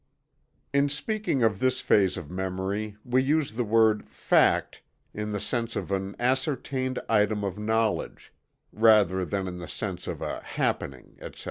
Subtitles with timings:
[0.73, 4.81] In speaking of this phase of memory we use the word "fact"
[5.13, 8.33] in the sense of "an ascertained item of knowledge,"
[8.73, 11.39] rather than in the sense of "a happening," etc.